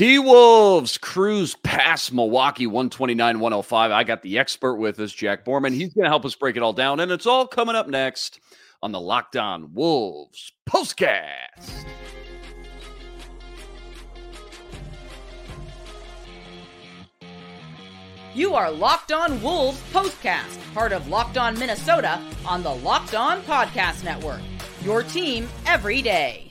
[0.00, 3.90] T Wolves cruise past Milwaukee 129 105.
[3.90, 5.74] I got the expert with us, Jack Borman.
[5.74, 7.00] He's going to help us break it all down.
[7.00, 8.40] And it's all coming up next
[8.82, 11.84] on the Locked On Wolves postcast.
[18.34, 23.42] You are Locked On Wolves postcast, part of Locked On Minnesota on the Locked On
[23.42, 24.40] Podcast Network.
[24.82, 26.49] Your team every day.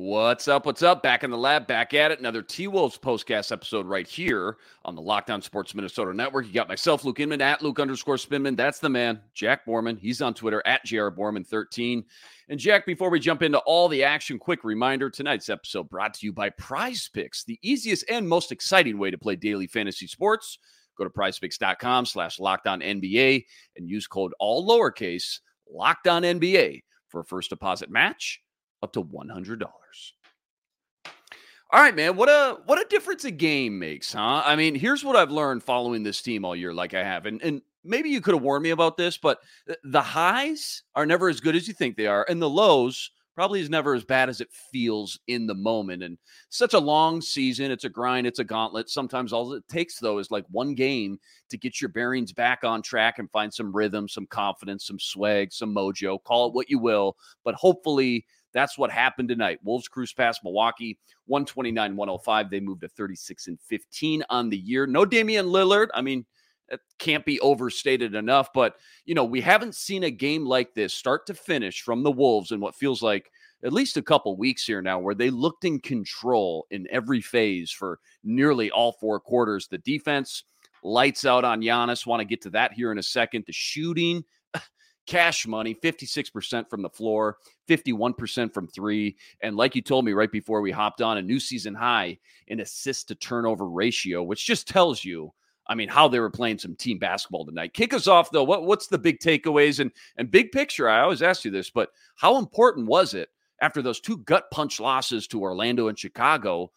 [0.00, 0.64] What's up?
[0.64, 1.02] What's up?
[1.02, 2.20] Back in the lab, back at it.
[2.20, 6.46] Another T Wolves postcast episode right here on the Locked On Sports Minnesota Network.
[6.46, 8.56] You got myself, Luke Inman, at Luke underscore Spinman.
[8.56, 9.98] That's the man, Jack Borman.
[9.98, 12.04] He's on Twitter at JR Borman13.
[12.48, 16.26] And Jack, before we jump into all the action, quick reminder tonight's episode brought to
[16.26, 20.60] you by Prize Picks, the easiest and most exciting way to play daily fantasy sports.
[20.96, 23.46] Go to prizepicks.com slash locked on NBA
[23.76, 28.40] and use code all lowercase locked on NBA for a first deposit match
[28.82, 29.62] up to $100.
[31.70, 32.16] All right, man.
[32.16, 34.42] What a what a difference a game makes, huh?
[34.42, 37.42] I mean, here's what I've learned following this team all year, like I have, and
[37.42, 39.40] and maybe you could have warned me about this, but
[39.84, 43.60] the highs are never as good as you think they are, and the lows probably
[43.60, 46.02] is never as bad as it feels in the moment.
[46.02, 48.90] And such a long season, it's a grind, it's a gauntlet.
[48.90, 52.82] Sometimes all it takes though is like one game to get your bearings back on
[52.82, 56.20] track and find some rhythm, some confidence, some swag, some mojo.
[56.24, 59.60] Call it what you will, but hopefully that's what happened tonight.
[59.62, 62.50] Wolves cruise past Milwaukee, 129 105.
[62.50, 64.86] They moved to 36 and 15 on the year.
[64.86, 65.88] No Damian Lillard.
[65.94, 66.24] I mean,
[66.68, 70.92] it can't be overstated enough, but you know, we haven't seen a game like this
[70.92, 73.30] start to finish from the Wolves in what feels like
[73.64, 77.70] at least a couple weeks here now where they looked in control in every phase
[77.70, 79.66] for nearly all four quarters.
[79.66, 80.44] The defense
[80.82, 82.06] lights out on Giannis.
[82.06, 83.44] Want to get to that here in a second.
[83.46, 84.24] The shooting
[85.08, 89.16] cash money 56% from the floor 51% from three.
[89.40, 92.60] And like you told me right before we hopped on a new season high in
[92.60, 95.32] assist to turnover ratio which just tells you
[95.66, 97.72] i mean how they were playing some team basketball tonight.
[97.72, 98.44] Kick us off though.
[98.44, 99.80] What, what's the big takeaways?
[99.80, 103.30] And and big picture i always ask you this but how important was it
[103.62, 106.70] after those two gut punch losses to orlando and chicago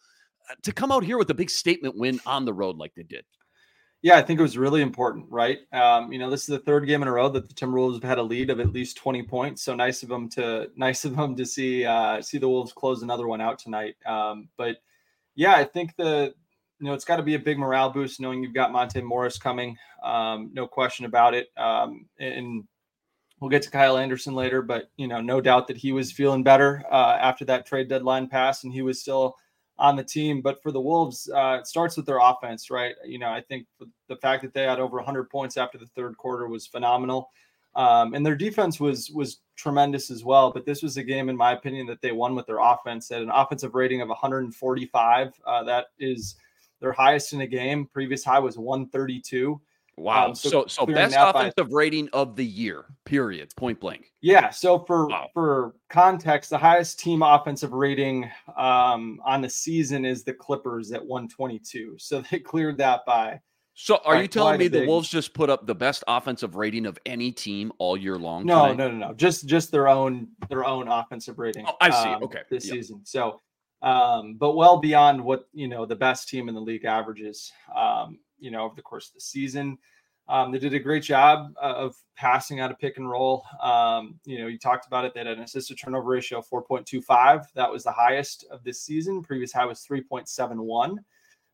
[0.50, 3.02] uh, to come out here with a big statement win on the road like they
[3.02, 3.24] did
[4.02, 5.60] yeah, I think it was really important, right?
[5.72, 8.02] Um, you know, this is the third game in a row that the Timberwolves have
[8.02, 9.62] had a lead of at least 20 points.
[9.62, 13.02] So nice of them to nice of them to see uh, see the Wolves close
[13.02, 13.94] another one out tonight.
[14.04, 14.78] Um, but
[15.36, 16.34] yeah, I think the
[16.80, 19.38] you know it's got to be a big morale boost knowing you've got Monte Morris
[19.38, 21.48] coming, um, no question about it.
[21.56, 22.64] Um, and
[23.38, 26.42] we'll get to Kyle Anderson later, but you know, no doubt that he was feeling
[26.42, 29.36] better uh, after that trade deadline pass, and he was still
[29.82, 30.40] on the team.
[30.40, 32.94] But for the Wolves, uh, it starts with their offense, right?
[33.04, 33.66] You know, I think
[34.08, 37.30] the fact that they had over 100 points after the third quarter was phenomenal.
[37.74, 40.52] Um, and their defense was was tremendous as well.
[40.52, 43.22] But this was a game, in my opinion, that they won with their offense at
[43.22, 45.32] an offensive rating of 145.
[45.44, 46.36] Uh, that is
[46.80, 47.88] their highest in a game.
[47.92, 49.60] Previous high was 132.
[50.02, 50.28] Wow.
[50.28, 54.12] Um, so so, so best offensive by, rating of the year, period, point blank.
[54.20, 54.50] Yeah.
[54.50, 55.28] So for wow.
[55.32, 61.04] for context, the highest team offensive rating um, on the season is the Clippers at
[61.04, 61.96] 122.
[61.98, 63.40] So they cleared that by.
[63.74, 66.98] So are you telling me the Wolves just put up the best offensive rating of
[67.06, 68.44] any team all year long?
[68.44, 68.76] No, tonight?
[68.76, 69.14] no, no, no.
[69.14, 71.64] Just just their own their own offensive rating.
[71.66, 72.08] Oh, I see.
[72.10, 72.42] Um, okay.
[72.50, 72.74] This yep.
[72.74, 73.00] season.
[73.04, 73.40] So
[73.82, 77.52] um, but well beyond what you know the best team in the league averages.
[77.74, 79.78] Um, you know, over the course of the season.
[80.28, 83.44] Um, they did a great job uh, of passing out a pick and roll.
[83.60, 85.14] Um, you know, you talked about it.
[85.14, 87.46] They had an assist to turnover ratio of 4.25.
[87.54, 89.22] That was the highest of this season.
[89.22, 90.98] Previous high was 3.71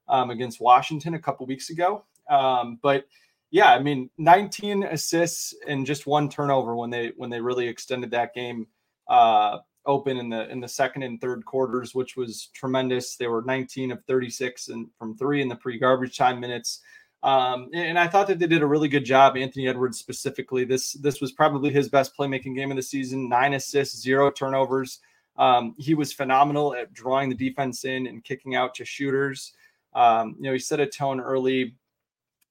[0.09, 2.05] um, against Washington a couple weeks ago.
[2.29, 3.07] Um, but
[3.51, 8.11] yeah, I mean, 19 assists and just one turnover when they when they really extended
[8.11, 8.67] that game
[9.09, 13.17] uh, open in the in the second and third quarters, which was tremendous.
[13.17, 16.81] They were 19 of 36 and from three in the pre garbage time minutes.
[17.23, 19.37] Um, and I thought that they did a really good job.
[19.37, 20.65] Anthony Edwards specifically.
[20.65, 23.29] This this was probably his best playmaking game of the season.
[23.29, 25.01] Nine assists, zero turnovers.
[25.37, 29.53] Um, he was phenomenal at drawing the defense in and kicking out to shooters.
[29.95, 31.75] Um, you know, he set a tone early.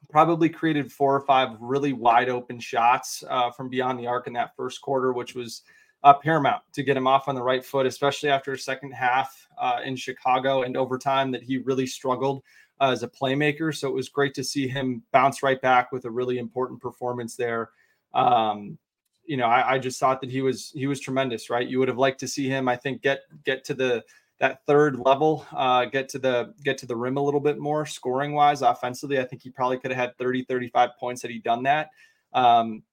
[0.10, 4.34] Probably created four or five really wide open shots uh, from beyond the arc in
[4.34, 5.63] that first quarter, which was
[6.04, 9.48] uh, paramount to get him off on the right foot, especially after a second half
[9.58, 12.44] uh, in Chicago and overtime that he really struggled
[12.80, 13.76] uh, as a playmaker.
[13.76, 17.36] So it was great to see him bounce right back with a really important performance
[17.36, 17.72] there.
[18.14, 18.78] Um,
[19.26, 21.68] you know, I, I, just thought that he was he was tremendous, right?
[21.68, 24.04] You would have liked to see him, I think, get get to the
[24.40, 27.86] that third level, uh, get to the get to the rim a little bit more
[27.86, 29.20] scoring wise, offensively.
[29.20, 31.90] I think he probably could have had 30, 35 points had he done that.
[32.34, 32.84] Um,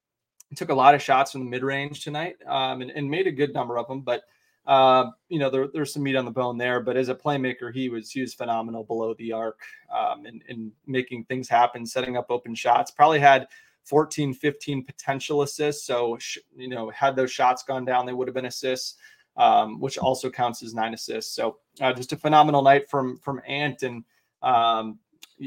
[0.55, 3.31] took a lot of shots from the mid range tonight um, and, and, made a
[3.31, 4.23] good number of them, but
[4.67, 6.79] uh, you know, there, there's some meat on the bone there.
[6.79, 9.59] But as a playmaker, he was he was phenomenal below the arc
[9.95, 12.91] um, and, and making things happen, setting up open shots.
[12.91, 13.47] Probably had
[13.83, 15.85] 14, 15 potential assists.
[15.85, 16.17] So
[16.55, 18.95] you know, had those shots gone down, they would have been assists,
[19.37, 21.35] um, which also counts as nine assists.
[21.35, 24.03] So uh, just a phenomenal night from from Ant and
[24.41, 24.97] um,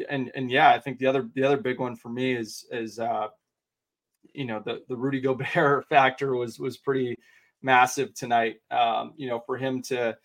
[0.09, 3.01] and and yeah, I think the other the other big one for me is is
[3.01, 3.29] uh,
[4.39, 7.17] you know the the Rudy Gobert factor was was pretty
[7.61, 8.61] massive tonight.
[8.71, 10.17] Um, you know, for him to,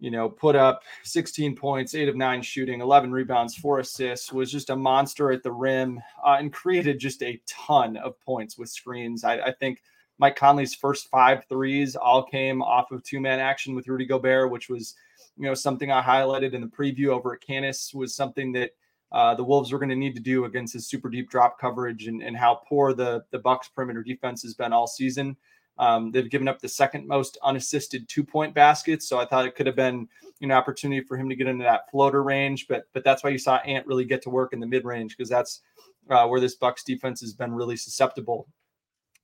[0.00, 4.52] you know, put up 16 points, eight of nine shooting, 11 rebounds, four assists, was
[4.52, 8.68] just a monster at the rim uh, and created just a ton of points with
[8.68, 9.24] screens.
[9.24, 9.82] I, I, think
[10.18, 14.50] Mike Conley's first five threes all came off of two man action with Rudy Gobert,
[14.50, 14.94] which was,
[15.38, 18.72] you know, something I highlighted in the preview over at Canis was something that.
[19.14, 22.08] Uh, the Wolves were going to need to do against his super deep drop coverage
[22.08, 25.36] and, and how poor the the Bucks perimeter defense has been all season.
[25.78, 29.08] Um, they've given up the second most unassisted two point baskets.
[29.08, 30.08] So I thought it could have been
[30.40, 32.66] an opportunity for him to get into that floater range.
[32.68, 35.16] But but that's why you saw Ant really get to work in the mid range
[35.16, 35.60] because that's
[36.10, 38.48] uh, where this Bucks defense has been really susceptible.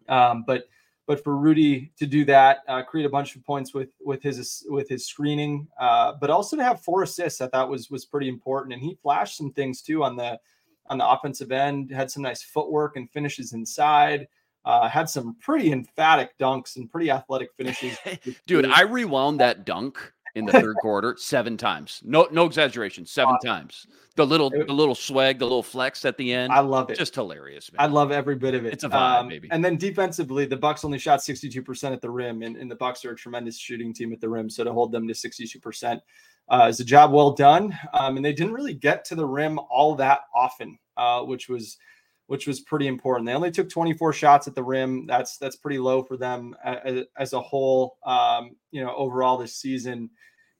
[0.08, 0.68] Um, but
[1.10, 4.64] but for Rudy to do that, uh, create a bunch of points with with his
[4.68, 8.28] with his screening, uh, but also to have four assists, I thought was was pretty
[8.28, 8.74] important.
[8.74, 10.38] And he flashed some things too on the
[10.86, 11.90] on the offensive end.
[11.90, 14.28] Had some nice footwork and finishes inside.
[14.64, 17.98] Uh, had some pretty emphatic dunks and pretty athletic finishes.
[18.46, 22.00] Dude, I rewound that dunk in the third quarter seven times.
[22.04, 23.86] No, no exaggeration, seven times.
[24.16, 26.52] The little, the little swag, the little flex at the end.
[26.52, 26.98] I love it.
[26.98, 27.80] Just hilarious, man.
[27.80, 28.72] I love every bit of it.
[28.72, 29.48] It's a vibe, um, baby.
[29.50, 33.04] And then defensively, the Bucks only shot 62% at the rim, and, and, the Bucks
[33.04, 34.50] are a tremendous shooting team at the rim.
[34.50, 36.00] So to hold them to 62%
[36.48, 37.76] uh, is a job well done.
[37.94, 41.78] Um, and they didn't really get to the rim all that often, uh, which was–
[42.30, 43.26] which was pretty important.
[43.26, 45.04] They only took 24 shots at the rim.
[45.04, 47.98] That's that's pretty low for them as, as a whole.
[48.06, 50.08] Um, you know, overall this season,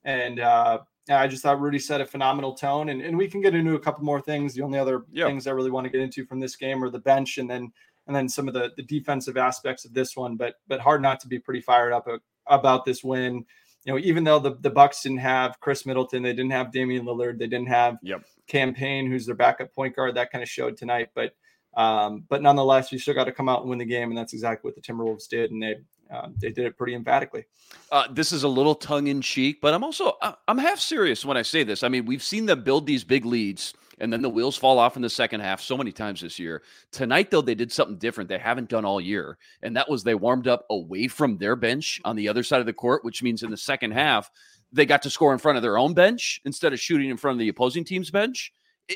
[0.03, 2.89] and uh, I just thought Rudy set a phenomenal tone.
[2.89, 4.53] And, and we can get into a couple more things.
[4.53, 6.99] The only other things I really want to get into from this game are the
[6.99, 7.71] bench, and then
[8.09, 10.35] and then some of the the defensive aspects of this one.
[10.35, 12.09] But but hard not to be pretty fired up
[12.49, 13.45] about this win.
[13.85, 17.07] You know, even though the, the Bucks didn't have Khris Middleton, they didn't have Damian
[17.07, 18.25] Lillard, they didn't have yep.
[18.49, 20.17] Cam Payne, who's their backup point guard.
[20.17, 21.11] That kind of showed tonight.
[21.15, 21.33] But
[21.75, 24.33] um, but nonetheless, you still got to come out and win the game, and that's
[24.33, 25.77] exactly what the Timberwolves did, and they
[26.13, 27.45] uh, they did it pretty emphatically.
[27.93, 30.17] Uh, this is a little tongue in cheek, but I'm also
[30.49, 31.85] I'm half serious when I say this.
[31.85, 34.97] I mean, we've seen them build these big leads, and then the wheels fall off
[34.97, 36.63] in the second half so many times this year.
[36.91, 40.15] Tonight, though, they did something different they haven't done all year, and that was they
[40.17, 43.45] warmed up away from their bench on the other side of the court, which means
[43.45, 44.31] in the second half
[44.73, 47.35] they got to score in front of their own bench instead of shooting in front
[47.35, 48.53] of the opposing team's bench.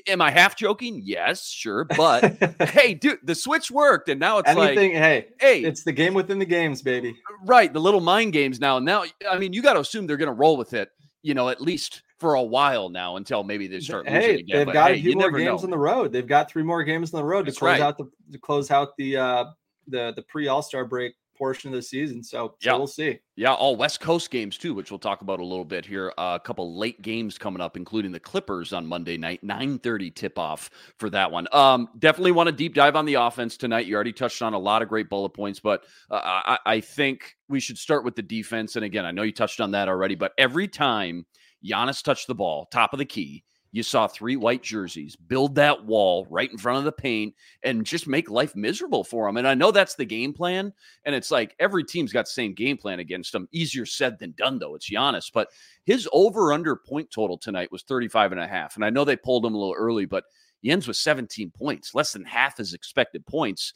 [0.06, 1.00] Am I half joking?
[1.04, 1.84] Yes, sure.
[1.84, 4.94] But hey, dude, the switch worked, and now it's anything.
[4.94, 7.16] Like, hey, hey, it's the game within the games, baby.
[7.44, 8.78] Right, the little mind games now.
[8.78, 10.90] Now, I mean, you got to assume they're going to roll with it.
[11.22, 14.08] You know, at least for a while now, until maybe they start.
[14.08, 14.58] Hey, again.
[14.58, 15.66] they've but, got hey, a few more games know.
[15.66, 16.12] on the road.
[16.12, 17.80] They've got three more games on the road That's to close right.
[17.80, 19.44] out the to close out the uh
[19.88, 22.22] the the pre All Star break portion of the season.
[22.22, 23.18] So, yeah, so we'll see.
[23.36, 26.12] Yeah, all West Coast games too, which we'll talk about a little bit here.
[26.16, 30.10] Uh, a couple late games coming up, including the Clippers on Monday night, nine thirty
[30.10, 31.46] tip off for that one.
[31.52, 33.86] Um, definitely want to deep dive on the offense tonight.
[33.86, 37.34] You already touched on a lot of great bullet points, but uh, I, I think
[37.48, 38.76] we should start with the defense.
[38.76, 41.26] And again, I know you touched on that already, but every time
[41.64, 43.42] Giannis touched the ball, top of the key,
[43.74, 47.84] you saw three white jerseys build that wall right in front of the paint and
[47.84, 49.36] just make life miserable for them.
[49.36, 50.72] And I know that's the game plan.
[51.04, 53.48] And it's like every team's got the same game plan against them.
[53.50, 54.76] Easier said than done, though.
[54.76, 55.28] It's Giannis.
[55.34, 55.48] But
[55.86, 58.76] his over under point total tonight was 35 and a half.
[58.76, 60.22] And I know they pulled him a little early, but
[60.60, 63.74] he ends with 17 points, less than half his expected points.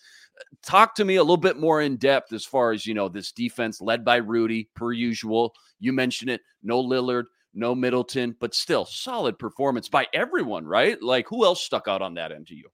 [0.64, 3.32] Talk to me a little bit more in depth as far as, you know, this
[3.32, 5.54] defense led by Rudy, per usual.
[5.80, 6.40] You mentioned it.
[6.62, 7.24] No Lillard,
[7.58, 11.00] no Middleton, but still solid performance by everyone, right?
[11.02, 12.70] Like who else stuck out on that end to you?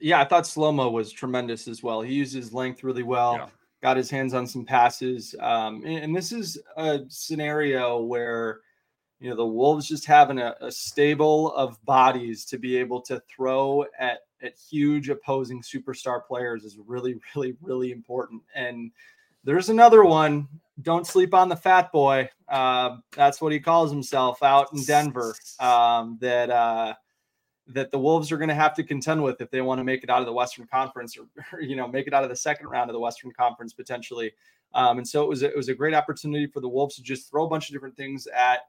[0.00, 2.02] Yeah, I thought Slomo was tremendous as well.
[2.02, 3.46] He used his length really well, yeah.
[3.82, 5.34] got his hands on some passes.
[5.40, 8.60] Um, and, and, this is a scenario where,
[9.20, 13.22] you know, the Wolves just having a, a stable of bodies to be able to
[13.32, 18.42] throw at, at huge opposing superstar players is really, really, really important.
[18.56, 18.90] And
[19.46, 20.48] there's another one
[20.82, 22.28] don't sleep on the fat boy.
[22.48, 25.34] Uh, that's what he calls himself out in Denver.
[25.58, 26.94] Um, that uh,
[27.68, 30.04] that the Wolves are going to have to contend with if they want to make
[30.04, 31.16] it out of the Western Conference,
[31.52, 34.32] or, you know, make it out of the second round of the Western Conference potentially.
[34.74, 37.02] Um, and so it was a, it was a great opportunity for the Wolves to
[37.02, 38.60] just throw a bunch of different things at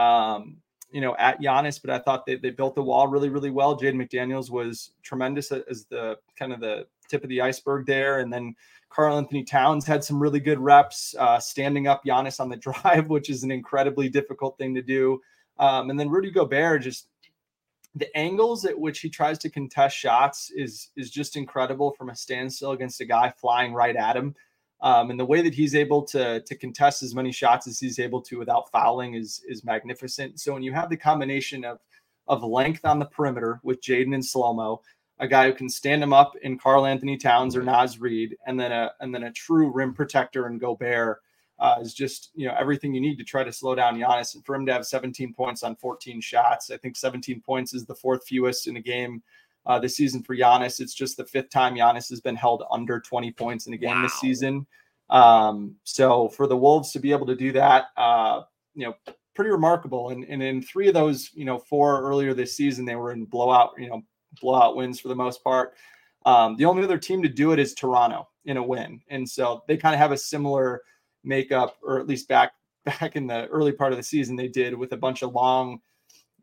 [0.00, 0.58] um,
[0.90, 1.80] you know at Giannis.
[1.80, 3.78] But I thought they, they built the wall really really well.
[3.78, 8.18] Jaden McDaniels was tremendous as the kind of the tip of the iceberg there.
[8.18, 8.54] And then
[8.88, 13.30] Karl-Anthony Towns had some really good reps, uh, standing up Giannis on the drive, which
[13.30, 15.20] is an incredibly difficult thing to do.
[15.58, 17.08] Um, and then Rudy Gobert just
[17.94, 22.16] the angles at which he tries to contest shots is is just incredible from a
[22.16, 24.34] standstill against a guy flying right at him.
[24.80, 27.98] Um, and the way that he's able to to contest as many shots as he's
[27.98, 30.40] able to without fouling is is magnificent.
[30.40, 31.78] So when you have the combination of
[32.26, 34.80] of length on the perimeter with Jaden and Slomo,
[35.18, 38.72] a guy who can stand him up in Karl-Anthony Towns or Naz Reid, and then
[38.72, 41.20] a and then a true rim protector and Gobert
[41.58, 44.34] uh, is just you know everything you need to try to slow down Giannis.
[44.34, 47.86] And for him to have 17 points on 14 shots, I think 17 points is
[47.86, 49.22] the fourth fewest in a game
[49.66, 50.80] uh, this season for Giannis.
[50.80, 53.96] It's just the fifth time Giannis has been held under 20 points in a game
[53.96, 54.02] wow.
[54.02, 54.66] this season.
[55.10, 58.42] Um, so for the Wolves to be able to do that, uh,
[58.74, 58.94] you know,
[59.34, 60.10] pretty remarkable.
[60.10, 63.24] And, and in three of those, you know, four earlier this season, they were in
[63.24, 64.02] blowout, you know,
[64.40, 65.74] blowout wins for the most part.
[66.26, 69.00] Um, the only other team to do it is Toronto in a win.
[69.08, 70.82] And so they kind of have a similar
[71.22, 72.52] makeup, or at least back
[72.84, 75.80] back in the early part of the season, they did with a bunch of long,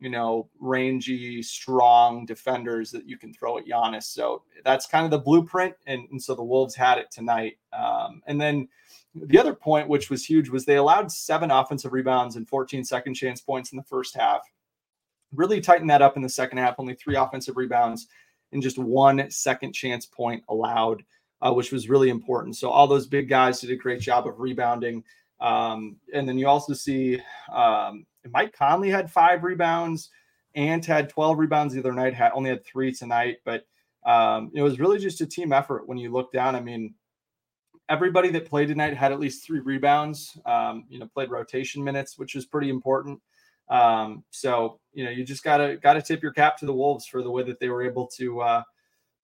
[0.00, 4.04] you know, rangy, strong defenders that you can throw at Giannis.
[4.04, 5.74] So that's kind of the blueprint.
[5.86, 7.58] And, and so the Wolves had it tonight.
[7.72, 8.68] Um, and then
[9.14, 13.14] the other point, which was huge, was they allowed seven offensive rebounds and 14 second
[13.14, 14.40] chance points in the first half.
[15.34, 18.08] Really tightened that up in the second half, only three offensive rebounds
[18.52, 21.02] and just one second chance point allowed
[21.42, 22.56] uh, which was really important.
[22.56, 25.02] So all those big guys did a great job of rebounding.
[25.40, 27.20] Um, and then you also see
[27.52, 30.10] um, Mike Conley had five rebounds.
[30.54, 33.66] Ant had 12 rebounds the other night, had only had three tonight, but
[34.06, 36.54] um, it was really just a team effort when you look down.
[36.54, 36.94] I mean,
[37.88, 42.18] everybody that played tonight had at least three rebounds, um, you know, played rotation minutes,
[42.18, 43.20] which is pretty important.
[43.72, 47.22] Um, so, you know, you just gotta, gotta tip your cap to the Wolves for
[47.22, 48.62] the way that they were able to, uh,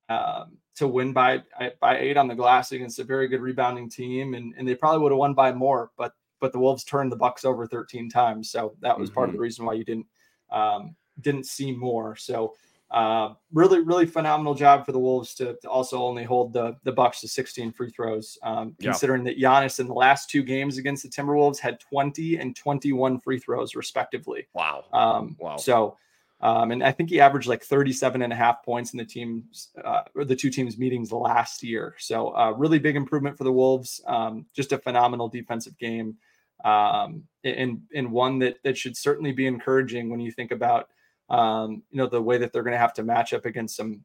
[0.08, 1.42] um, to win by
[1.80, 5.00] by eight on the glass against a very good rebounding team, and, and they probably
[5.00, 8.50] would have won by more, but but the Wolves turned the Bucks over 13 times,
[8.50, 9.14] so that was mm-hmm.
[9.14, 9.42] part of the mm-hmm.
[9.42, 10.06] reason why you didn't
[10.50, 12.16] um, didn't see more.
[12.16, 12.54] So
[12.90, 16.92] uh, really, really phenomenal job for the Wolves to, to, also only hold the the
[16.92, 19.32] Bucks to 16 free throws, um, considering yeah.
[19.32, 23.38] that Giannis in the last two games against the Timberwolves had 20 and 21 free
[23.38, 24.46] throws respectively.
[24.54, 24.84] Wow.
[24.92, 25.56] Um, wow.
[25.56, 25.96] So
[26.40, 29.70] um, and I think he averaged like 37 and a half points in the team's
[29.84, 31.94] uh, or the two teams meetings last year.
[31.98, 34.00] So uh, really big improvement for the Wolves.
[34.06, 36.16] Um, just a phenomenal defensive game.
[36.64, 40.88] Um, and, and one that, that should certainly be encouraging when you think about,
[41.30, 44.04] um, you know, the way that they're going to have to match up against some,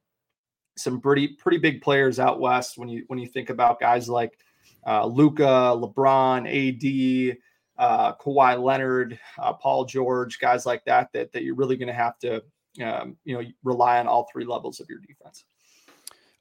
[0.77, 2.77] some pretty, pretty big players out West.
[2.77, 4.37] When you, when you think about guys like
[4.85, 7.37] uh, Luka, LeBron, AD,
[7.77, 11.93] uh, Kawhi Leonard, uh, Paul George, guys like that, that, that you're really going to
[11.93, 12.43] have to,
[12.83, 15.45] um, you know, rely on all three levels of your defense.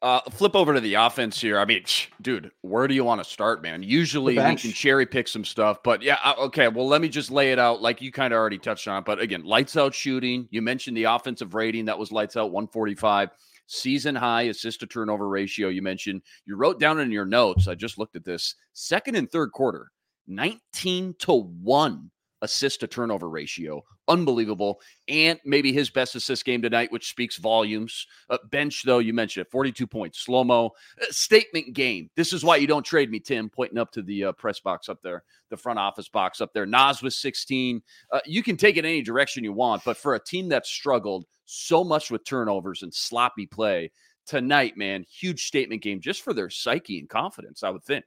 [0.02, 1.60] Uh, flip over to the offense here.
[1.60, 1.84] I mean,
[2.20, 3.84] dude, where do you want to start, man?
[3.84, 6.66] Usually we can cherry pick some stuff, but yeah, uh, okay.
[6.66, 8.98] Well, let me just lay it out like you kind of already touched on.
[8.98, 10.48] It, But again, lights out shooting.
[10.50, 13.30] You mentioned the offensive rating that was lights out 145,
[13.68, 15.68] season high assist to turnover ratio.
[15.68, 17.68] You mentioned you wrote down in your notes.
[17.68, 19.92] I just looked at this second and third quarter
[20.26, 22.10] 19 to 1
[22.42, 23.82] assist to turnover ratio.
[24.08, 24.80] Unbelievable.
[25.08, 28.06] And maybe his best assist game tonight, which speaks volumes.
[28.28, 30.24] Uh, bench, though, you mentioned it 42 points.
[30.26, 30.70] Slomo.
[31.00, 32.10] Uh, statement game.
[32.16, 34.88] This is why you don't trade me, Tim, pointing up to the uh, press box
[34.88, 36.66] up there, the front office box up there.
[36.66, 37.80] Naz was 16.
[38.10, 41.24] Uh, you can take it any direction you want, but for a team that struggled
[41.46, 43.90] so much with turnovers and sloppy play
[44.26, 48.04] tonight, man, huge statement game just for their psyche and confidence, I would think.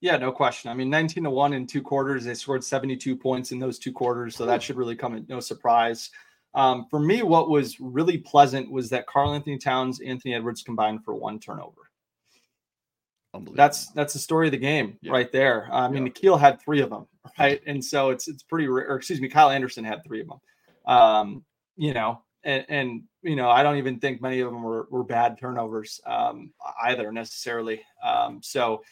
[0.00, 0.70] Yeah, no question.
[0.70, 2.24] I mean, 19 to 1 in two quarters.
[2.24, 4.34] They scored 72 points in those two quarters.
[4.34, 6.10] So that should really come at no surprise.
[6.54, 11.14] Um, for me, what was really pleasant was that Karl-Anthony Towns, Anthony Edwards combined for
[11.14, 11.82] one turnover.
[13.54, 15.12] That's that's the story of the game yeah.
[15.12, 15.68] right there.
[15.70, 16.12] I mean, yeah.
[16.12, 17.06] Nickeil had three of them,
[17.38, 17.60] right?
[17.66, 18.66] And so it's it's pretty.
[18.66, 20.40] Or excuse me, Kyle Anderson had three of them.
[20.84, 21.44] Um,
[21.76, 25.04] you know, and, and, you know, I don't even think many of them were, were
[25.04, 26.52] bad turnovers um,
[26.82, 27.82] either necessarily.
[28.04, 28.82] Um, so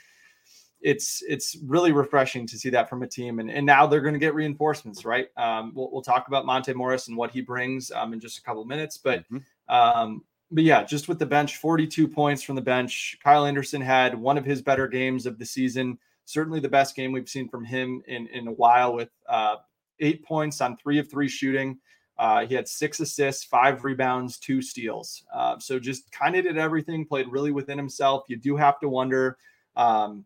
[0.81, 4.15] it's it's really refreshing to see that from a team and, and now they're going
[4.15, 5.29] to get reinforcements right?
[5.37, 8.43] Um, we'll, we'll talk about monte morris and what he brings um, in just a
[8.43, 9.75] couple minutes but mm-hmm.
[9.75, 13.19] um, but yeah just with the bench 42 points from the bench.
[13.23, 17.11] Kyle anderson had one of his better games of the season certainly the best game
[17.11, 19.57] we've seen from him in in a while with uh,
[20.01, 21.79] eight points on three of three shooting.
[22.19, 25.25] Uh, he had six assists five rebounds two steals.
[25.33, 28.25] Uh, so just kind of did everything played really within himself.
[28.29, 29.39] You do have to wonder
[29.77, 30.25] um,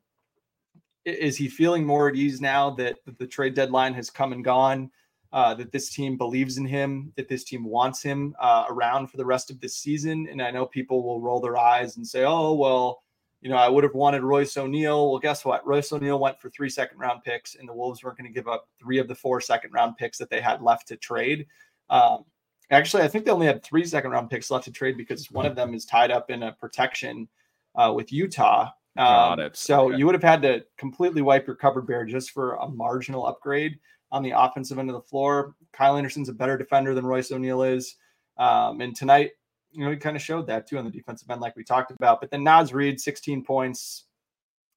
[1.04, 4.90] is he feeling more at ease now that the trade deadline has come and gone?
[5.32, 9.16] uh, that this team believes in him, that this team wants him uh, around for
[9.16, 10.28] the rest of this season.
[10.30, 13.02] And I know people will roll their eyes and say, "Oh, well,
[13.40, 15.66] you know, I would have wanted Royce O'Neale." Well, guess what?
[15.66, 18.48] Royce O'Neale went for three second round picks, and the Wolves weren't going to give
[18.48, 21.46] up three of the four second round picks that they had left to trade.
[21.88, 22.24] Um,
[22.70, 25.46] actually, I think they only had three second round picks left to trade because one
[25.46, 27.26] of them is tied up in a protection
[27.74, 28.68] uh, with Utah.
[28.96, 29.56] Got Um, it.
[29.56, 29.96] So Okay.
[29.98, 33.78] you would have had to completely wipe your cupboard bare just for a marginal upgrade
[34.10, 35.54] on the offensive end of the floor.
[35.72, 37.96] Kyle Anderson's a better defender than Royce O'Neale is.
[38.36, 39.30] Um, and tonight,
[39.70, 41.90] you know, he kind of showed that too on the defensive end, like we talked
[41.90, 42.20] about.
[42.20, 44.04] But then Naz Reid, 16 points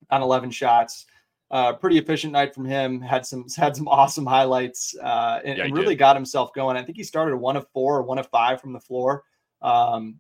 [0.10, 1.05] on 11 shots.
[1.51, 3.01] Uh, pretty efficient night from him.
[3.01, 6.00] Had some had some awesome highlights uh, and, Yeah, and really did.
[6.00, 6.77] got himself going.
[6.77, 9.24] I think he started one of four or one of five from the floor.
[9.62, 10.19] Um,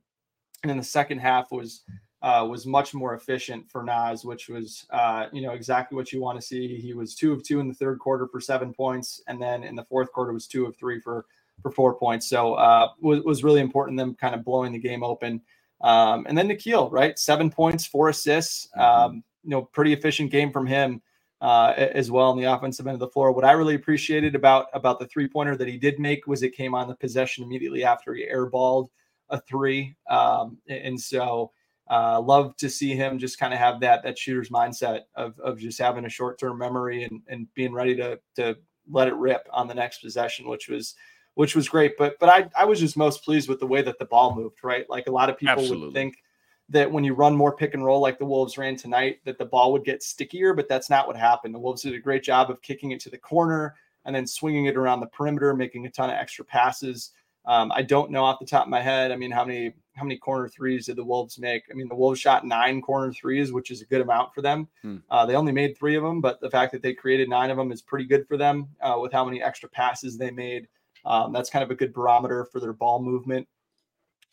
[0.63, 1.83] and then the second half was
[2.25, 6.19] uh, was much more efficient for Naz, which was uh, you know exactly what you
[6.19, 6.77] want to see.
[6.81, 9.75] He was two of two in the third quarter for seven points, and then in
[9.75, 11.27] the fourth quarter was two of three for
[11.61, 12.27] for four points.
[12.27, 13.99] So uh, was was really important.
[13.99, 15.39] Them kind of blowing the game open.
[15.81, 17.17] Um, and then Nickeil, right?
[17.19, 18.69] Seven points, four assists.
[18.75, 18.81] Mhm.
[18.81, 21.03] Um, you know, pretty efficient game from him
[21.41, 23.33] uh, as well on the offensive end of the floor.
[23.33, 26.55] What I really appreciated about about the three pointer that he did make was it
[26.55, 28.87] came on the possession immediately after he airballed
[29.29, 31.51] a three, um, and so
[31.89, 35.59] uh, love to see him just kind of have that that shooter's mindset of of
[35.59, 38.57] just having a short term memory and and being ready to to
[38.89, 40.95] let it rip on the next possession, which was
[41.35, 41.97] which was great.
[41.97, 44.63] But but I I was just most pleased with the way that the ball moved.
[44.63, 45.87] Right, like a lot of people Absolutely.
[45.87, 46.17] would think
[46.69, 49.45] that when you run more pick and roll like the Wolves ran tonight, that the
[49.45, 51.53] ball would get stickier, but that's not what happened.
[51.53, 53.75] The Wolves did a great job of kicking it to the corner
[54.05, 57.11] and then swinging it around the perimeter, making a ton of extra passes.
[57.45, 59.11] Um, I don't know off the top of my head.
[59.11, 61.63] I mean, how many how many corner threes did the Wolves make?
[61.71, 64.67] I mean, the Wolves shot nine corner threes, which is a good amount for them.
[64.81, 64.97] Hmm.
[65.09, 67.57] Uh, they only made three of them, but the fact that they created nine of
[67.57, 70.67] them is pretty good for them uh, with how many extra passes they made.
[71.05, 73.47] Um, that's kind of a good barometer for their ball movement.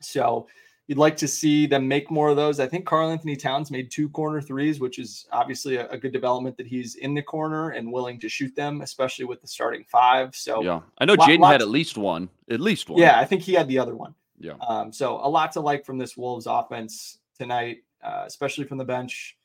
[0.00, 0.48] So
[0.88, 2.58] you'd like to see them make more of those.
[2.60, 6.56] I think Karl-Anthony Towns made two corner threes, which is obviously a, a good development
[6.56, 10.34] that he's in the corner and willing to shoot them, especially with the starting five.
[10.34, 12.28] So Yeah, I know Lot- Jaden had at least one.
[12.50, 13.00] At least one.
[13.00, 14.14] yeah, I think he had the other one.
[14.42, 14.54] Yeah.
[14.66, 18.84] Um, so a lot to like from this Wolves offense tonight, uh, especially from the
[18.84, 19.36] bench.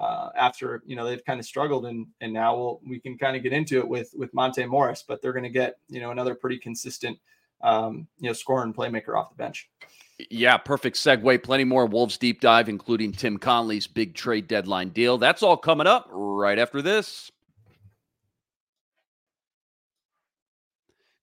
[0.00, 3.36] Uh, after you know they've kind of struggled and and now we'll, we can kind
[3.36, 6.10] of get into it with with Monte Morris, but they're going to get you know
[6.10, 7.18] another pretty consistent
[7.62, 9.68] um, you know scorer and playmaker off the bench.
[10.30, 11.42] Yeah, perfect segue.
[11.42, 15.18] Plenty more Wolves deep dive, including Tim Connolly's big trade deadline deal.
[15.18, 17.30] That's all coming up right after this.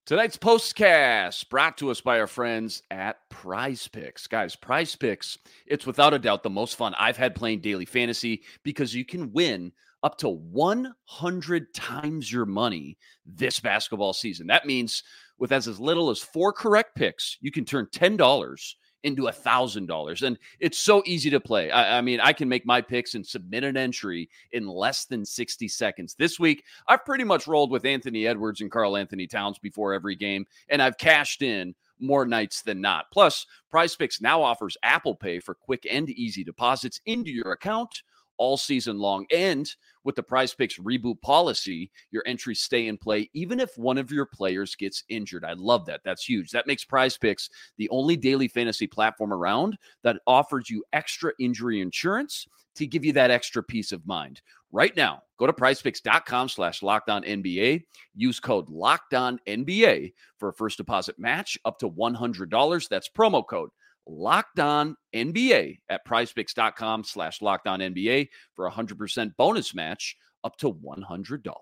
[0.09, 4.25] Tonight's postcast brought to us by our friends at Prize Picks.
[4.25, 8.41] Guys, Prize Picks, it's without a doubt the most fun I've had playing daily fantasy
[8.63, 14.47] because you can win up to 100 times your money this basketball season.
[14.47, 15.03] That means
[15.37, 19.85] with as, as little as four correct picks, you can turn $10 into a thousand
[19.85, 20.23] dollars.
[20.23, 21.71] And it's so easy to play.
[21.71, 25.25] I, I mean, I can make my picks and submit an entry in less than
[25.25, 26.15] 60 seconds.
[26.17, 30.45] This week, I've pretty much rolled with Anthony Edwards and Karl-Anthony Towns before every game,
[30.69, 33.05] and I've cashed in more nights than not.
[33.11, 38.03] Plus, Prize Picks now offers Apple Pay for quick and easy deposits into your account
[38.37, 39.25] all season long.
[39.31, 39.69] And
[40.03, 44.11] with the Prize Picks reboot policy, your entries stay in play even if one of
[44.11, 45.45] your players gets injured.
[45.45, 46.01] I love that.
[46.03, 46.51] That's huge.
[46.51, 51.81] That makes Prize Picks the only daily fantasy platform around that offers you extra injury
[51.81, 54.41] insurance to give you that extra peace of mind.
[54.71, 57.83] Right now, go to prizepicks.com slash locked on NBA.
[58.15, 62.87] Use code locked on NBA for a first deposit match up to $100.
[62.87, 63.71] That's promo code
[64.09, 70.57] locked on NBA at prizepicks.com slash locked on NBA for a 100% bonus match up
[70.57, 71.53] to $100.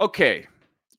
[0.00, 0.46] Okay,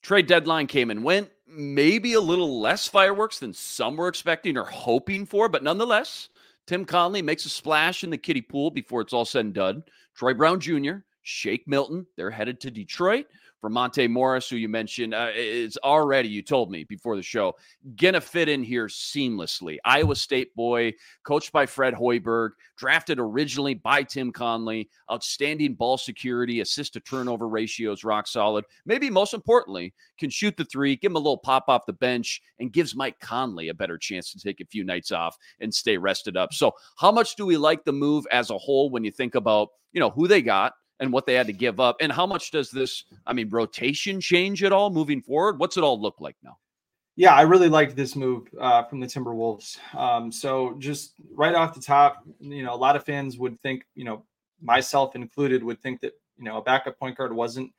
[0.01, 1.29] trade deadline came and went.
[1.47, 6.29] Maybe a little less fireworks than some were expecting or hoping for, but nonetheless,
[6.65, 9.83] Tim Connolly makes a splash in the kiddie pool before it's all said and done.
[10.15, 13.27] Troy Brown Jr., Shake Milton, they're headed to Detroit.
[13.61, 17.55] For Monte Morris, who you mentioned, uh, is already, you told me before the show,
[17.95, 19.77] gonna fit in here seamlessly.
[19.83, 20.93] Iowa State boy,
[21.25, 27.47] coached by Fred Hoiberg, drafted originally by Tim Connolly, outstanding ball security, assist to turnover
[27.47, 28.65] ratios, rock solid.
[28.85, 32.41] Maybe most importantly, can shoot the three, give him a little pop off the bench,
[32.59, 35.97] and gives Mike Conley a better chance to take a few nights off and stay
[35.97, 36.53] rested up.
[36.53, 39.69] So, how much do we like the move as a whole when you think about,
[39.93, 40.73] you know, who they got?
[40.99, 41.97] And what they had to give up.
[41.99, 45.59] And how much does this, I mean, rotation change at all moving forward?
[45.59, 46.57] What's it all look like now?
[47.17, 49.77] Yeah, I really liked this move uh, from the Timberwolves.
[49.95, 53.85] Um, so just right off the top, you know, a lot of fans would think,
[53.95, 54.25] you know,
[54.61, 57.71] myself included, would think that you know, a backup point guard wasn't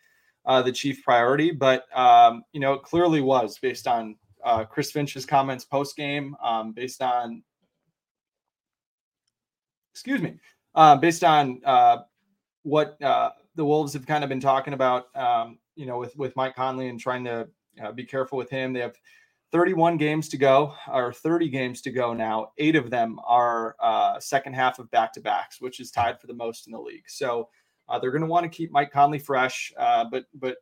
[0.44, 4.90] uh, the chief priority, but um, you know, it clearly was based on uh, Chris
[4.90, 7.42] Finch's comments post game, um, based on,
[9.92, 10.34] excuse me,
[10.74, 11.98] uh, based on uh,
[12.66, 16.34] what uh, the Wolves have kind of been talking about, um, you know, with with
[16.34, 17.48] Mike Conley and trying to
[17.82, 18.72] uh, be careful with him.
[18.72, 18.96] They have
[19.52, 22.48] 31 games to go, or 30 games to go now.
[22.58, 26.26] Eight of them are uh, second half of back to backs, which is tied for
[26.26, 27.04] the most in the league.
[27.06, 27.48] So
[27.88, 30.56] uh, they're going to want to keep Mike Conley fresh, uh, but but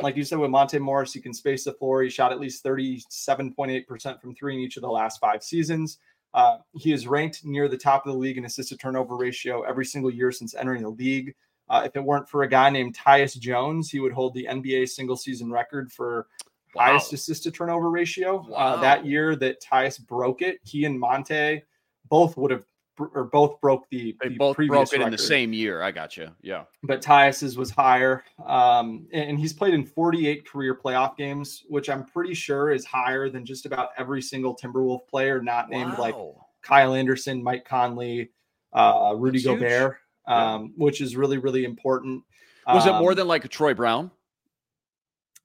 [0.00, 2.02] like you said with Monte Morris, he can space the floor.
[2.02, 5.98] He shot at least 37.8% from three in each of the last five seasons.
[6.32, 9.60] Uh, he is ranked near the top of the league in assist to turnover ratio
[9.62, 11.34] every single year since entering the league.
[11.70, 14.88] Uh, if it weren't for a guy named Tyus Jones, he would hold the NBA
[14.88, 16.26] single season record for
[16.74, 16.86] wow.
[16.86, 18.40] highest assist to turnover ratio.
[18.40, 18.56] Uh, wow.
[18.56, 21.62] Uh, that year that Tyus broke it, he and Monte
[22.08, 22.64] both would have
[23.14, 25.06] or both broke the, they the both broke it record.
[25.06, 25.82] in the same year.
[25.82, 26.28] I got you.
[26.42, 26.64] Yeah.
[26.82, 28.24] But Tyus's was higher.
[28.44, 32.84] Um, and, and, he's played in 48 career playoff games, which I'm pretty sure is
[32.84, 35.98] higher than just about every single Timberwolf player not named wow.
[35.98, 36.14] like
[36.62, 38.30] Kyle Anderson, Mike Conley,
[38.72, 39.96] uh, Rudy That's Gobert,
[40.30, 40.68] um, yeah.
[40.76, 42.22] which is really, really important.
[42.66, 44.10] Was um, it more than like a Troy Brown?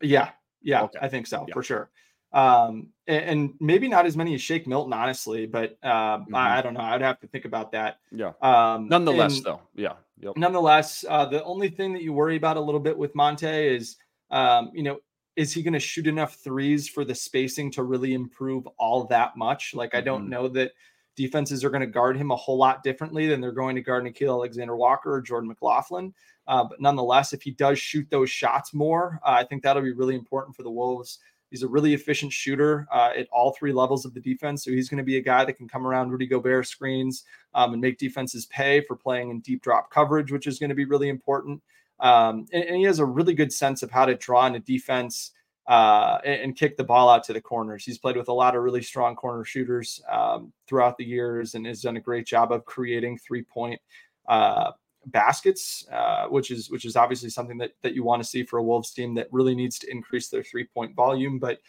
[0.01, 0.29] Yeah.
[0.61, 0.99] Yeah, okay.
[1.01, 1.53] I think so yeah.
[1.53, 1.89] for sure.
[2.33, 6.35] Um, and, and, maybe not as many as Shake Milton, honestly, but uh, mm-hmm.
[6.35, 6.81] I, I, don't know.
[6.81, 7.99] I'd have to think about that.
[8.11, 8.33] Yeah.
[8.41, 9.93] Um, nonetheless, though, yeah.
[10.19, 10.35] Yep.
[10.35, 13.95] Nonetheless, uh, the only thing that you worry about a little bit with Monte is,
[14.31, 14.97] um, you know,
[15.37, 19.37] is he going to shoot enough threes for the spacing to really improve all that
[19.37, 19.73] much?
[19.73, 19.95] Like.
[19.95, 20.29] I don't mm-hmm.
[20.31, 20.71] know that
[21.15, 24.03] defenses are going to guard him a whole lot differently than they're going to guard
[24.03, 26.13] Nickeil Alexander Walker or Jordan McLaughlin.
[26.47, 29.93] Uh, but nonetheless, if he does shoot those shots more, uh, I think that'll be
[29.93, 31.19] really important for the Wolves.
[31.49, 34.63] He's a really efficient shooter uh, at all three levels of the defense.
[34.63, 37.23] So he's going to be a guy that can come around Rudy Gobert screens
[37.53, 40.75] um, and make defenses pay for playing in deep drop coverage, which is going to
[40.75, 41.61] be really important.
[41.99, 44.59] Um, and, and, he has a really good sense of how to draw in a
[44.59, 45.31] defense
[45.67, 47.83] uh, and, and, kick the ball out to the corners.
[47.83, 51.65] He's played with a lot of really strong corner shooters um, throughout the years and
[51.65, 53.81] has done a great job of creating three point
[54.27, 54.71] uh,
[55.07, 58.59] baskets, uh, which is which is obviously something that that you want to see for
[58.59, 61.39] a Wolves team that really needs to increase their three point volume.
[61.39, 61.59] But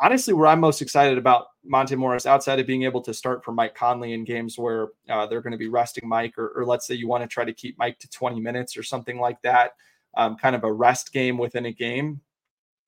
[0.00, 3.52] honestly, where I'm most excited about Monte Morris, outside of being able to start for
[3.52, 6.86] Mike Conley in games where uh, they're going to be resting Mike, or, or, let's
[6.86, 9.72] say you want to try to keep Mike to 20 minutes or something like that,
[10.16, 12.20] um, kind of a rest game within a game,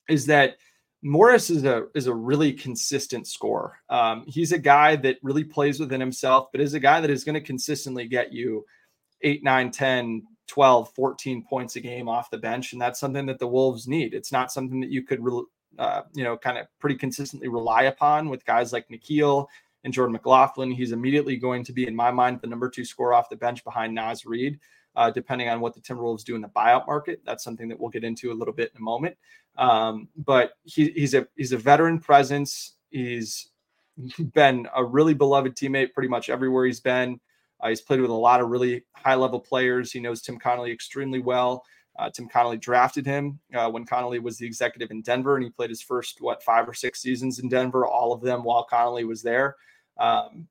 [0.08, 0.56] is that.
[1.02, 3.78] Morris is a is a really consistent scorer.
[3.88, 7.24] Um, he's a guy that really plays within himself, but is a guy that is
[7.24, 8.66] going to consistently get you
[9.22, 12.72] 8, 9, 10, 12, 14 points a game off the bench.
[12.72, 14.14] And that's something that the Wolves need.
[14.14, 15.20] It's not something that you could,
[15.78, 19.46] uh, you know, kind of pretty consistently rely upon with guys like Nickeil
[19.84, 20.70] and Jordan McLaughlin.
[20.70, 23.62] He's immediately going to be, in my mind, the number two scorer off the bench
[23.64, 24.58] behind Naz Reid,
[24.96, 27.22] uh, depending on what the Timberwolves do in the buyout market.
[27.24, 29.16] That's something that we'll get into a little bit in a moment.
[29.60, 32.76] Um, but he, he's a he's a veteran presence.
[32.88, 33.50] He's
[34.34, 37.20] been a really beloved teammate pretty much everywhere he's been.
[37.60, 39.92] Uh, he's played with a lot of really high level players.
[39.92, 41.62] He knows Tim Connolly extremely well.
[41.98, 45.50] Uh, Tim Connolly drafted him uh, when Connolly was the executive in Denver, and he
[45.50, 49.04] played his first, what, five or six seasons in Denver, all of them while Connolly
[49.04, 49.56] was there.
[49.98, 50.48] Um,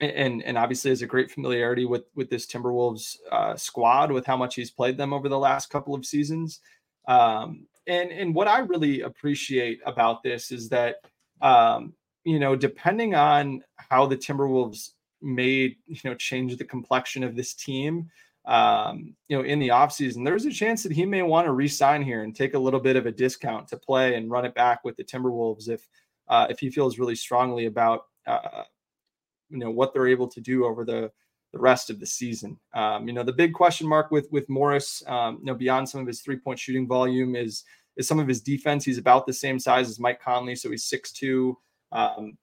[0.00, 4.36] and and obviously has a great familiarity with with this Timberwolves uh, squad, with how
[4.36, 6.60] much he's played them over the last couple of seasons.
[7.08, 10.96] Um, and and what I really appreciate about this is that
[11.40, 11.94] um,
[12.24, 14.90] you know, depending on how the Timberwolves
[15.20, 18.08] made you know change the complexion of this team
[18.46, 22.02] um, you know in the offseason there's a chance that he may want to re-sign
[22.02, 24.84] here and take a little bit of a discount to play and run it back
[24.84, 25.88] with the timberwolves if
[26.28, 28.62] uh, if he feels really strongly about uh,
[29.50, 31.10] you know what they're able to do over the
[31.52, 32.58] the rest of the season.
[32.74, 36.00] Um, you know the big question mark with with morris um, you know beyond some
[36.00, 37.64] of his three point shooting volume is
[37.96, 38.84] is some of his defense.
[38.84, 41.54] He's about the same size as mike conley so he's 6'2
[41.92, 42.36] um,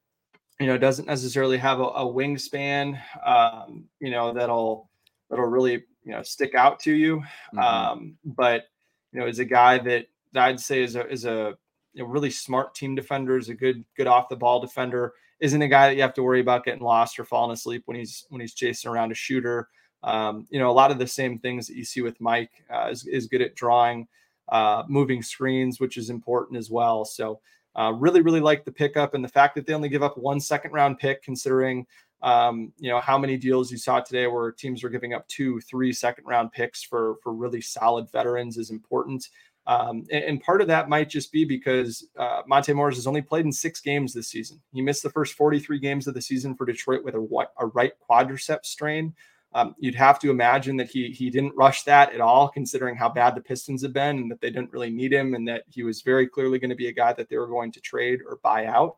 [0.60, 4.90] you know doesn't necessarily have a, a wingspan um, you know that'll
[5.30, 7.18] that'll really you know stick out to you.
[7.54, 7.60] Mm-hmm.
[7.60, 8.66] um, but
[9.12, 11.58] you know is a guy that, that i'd say is a is a
[11.94, 15.62] you know, really smart team defender is a good good off the ball defender isn't
[15.62, 18.26] a guy that you have to worry about getting lost or falling asleep when he's
[18.30, 19.70] when he's chasing around a shooter
[20.04, 22.88] um, you know a lot of the same things that you see with mike uh,
[22.90, 24.08] is, is good at drawing
[24.50, 27.40] uh, moving screens which is important as well so
[27.76, 30.40] uh, really, really like the pickup and the fact that they only give up one
[30.40, 31.86] second round pick, considering
[32.22, 35.60] um, you know how many deals you saw today where teams were giving up two,
[35.62, 39.28] three second round picks for for really solid veterans is important.
[39.68, 43.24] Um, and, and, part of that might just be because uh, Monte Morris has only
[43.24, 44.62] played in six games this season.
[44.72, 47.94] He missed the first 43 games of the season for Detroit with a, a right
[48.08, 49.16] quadricep strain.
[49.54, 53.10] Um, you'd have to imagine that he he didn't rush that at all, considering how
[53.10, 55.82] bad the Pistons have been and that they didn't really need him, and that he
[55.82, 58.40] was very clearly going to be a guy that they were going to trade or
[58.44, 58.98] buy out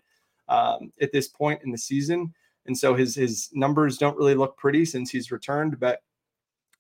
[0.49, 2.34] um, at this point in the season.
[2.65, 6.01] And so his his numbers don't really look pretty since he's returned, but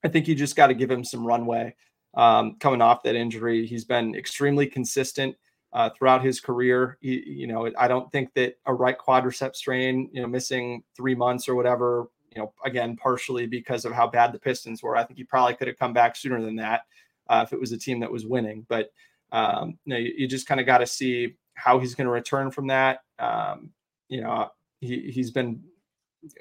[0.03, 1.75] I think you just got to give him some runway
[2.17, 3.65] um, coming off that injury.
[3.65, 5.37] He's been extremely consistent
[5.71, 6.97] uh, throughout his career.
[6.99, 11.15] He, you know, I don't think that a right quadricep strain, you know, missing three
[11.15, 14.95] months or whatever you know, again, partially because of how bad the Pistons were.
[14.95, 16.83] I think he probably could have come back sooner than that
[17.27, 18.63] uh, if it was a team that was winning.
[18.69, 18.91] But
[19.31, 22.11] um, you, know, you, you just kind of got to see how he's going to
[22.11, 22.99] return from that.
[23.17, 23.71] Um,
[24.07, 24.49] you know,
[24.81, 25.63] he he's been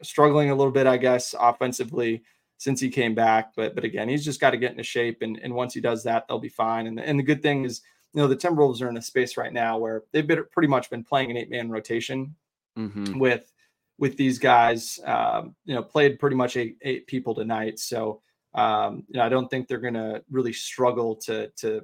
[0.02, 2.22] struggling a little bit, I guess, offensively
[2.58, 3.52] since he came back.
[3.54, 6.02] But but again, he's just got to get into shape, and and once he does
[6.04, 6.86] that, they'll be fine.
[6.86, 7.82] And and the good thing is,
[8.14, 10.90] you know, the Timberwolves are in a space right now where they've been pretty much
[10.90, 12.34] been playing an eight man rotation
[12.78, 13.18] mm-hmm.
[13.18, 13.52] with
[13.98, 14.98] with these guys.
[15.04, 18.22] Um, you know, played pretty much eight eight people tonight, so
[18.54, 21.82] um, you know I don't think they're going to really struggle to to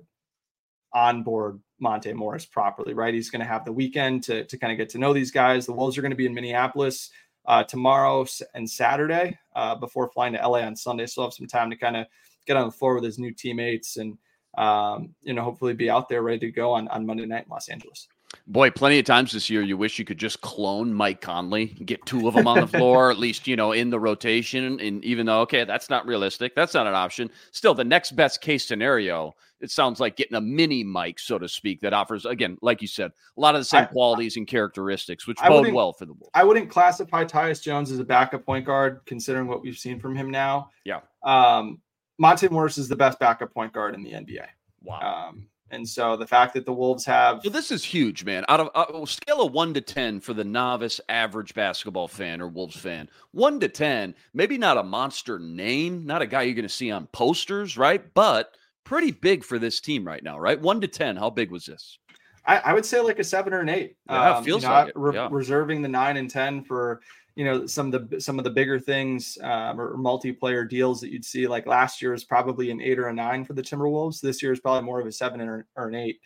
[0.94, 2.94] onboard Monte Morris properly.
[2.94, 5.30] Right, he's going to have the weekend to to kind of get to know these
[5.30, 5.66] guys.
[5.66, 7.10] The Wolves are going to be in Minneapolis
[7.46, 11.06] uh, tomorrow and Saturday uh, before flying to LA on Sunday.
[11.06, 12.06] So have some time to kind of
[12.46, 14.16] get on the floor with his new teammates and
[14.58, 17.50] um, you know hopefully be out there ready to go on on Monday night in
[17.50, 18.08] Los Angeles.
[18.46, 22.04] Boy, plenty of times this year you wish you could just clone Mike Conley, get
[22.06, 24.80] two of them on the floor, at least, you know, in the rotation.
[24.80, 27.30] And even though, okay, that's not realistic, that's not an option.
[27.52, 31.48] Still, the next best case scenario, it sounds like getting a mini Mike, so to
[31.48, 34.46] speak, that offers, again, like you said, a lot of the same I, qualities and
[34.46, 36.30] characteristics, which bode well for the Wolves.
[36.34, 40.16] I wouldn't classify Tyus Jones as a backup point guard, considering what we've seen from
[40.16, 40.70] him now.
[40.84, 41.00] Yeah.
[41.22, 41.80] Um,
[42.18, 44.46] Monte Morris is the best backup point guard in the NBA.
[44.82, 45.28] Wow.
[45.28, 48.44] Um, and so the fact that the Wolves have so this is huge, man.
[48.48, 52.48] Out of uh, scale of one to ten for the novice average basketball fan or
[52.48, 56.62] Wolves fan, one to ten, maybe not a monster name, not a guy you're going
[56.62, 58.02] to see on posters, right?
[58.14, 58.54] But
[58.84, 60.60] pretty big for this team right now, right?
[60.60, 61.98] One to ten, how big was this?
[62.44, 63.96] I, I would say like a seven or an eight.
[64.10, 65.28] Yeah, um, feels you know, like re- yeah.
[65.30, 67.00] reserving the nine and ten for
[67.34, 71.10] you know some of the some of the bigger things um, or multiplayer deals that
[71.10, 74.20] you'd see like last year is probably an eight or a nine for the timberwolves.
[74.20, 76.20] This year is probably more of a seven or, or an eight.